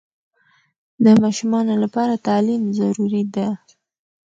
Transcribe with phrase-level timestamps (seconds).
[1.03, 3.47] د ماشومانو لپاره تعلیم ضروري ده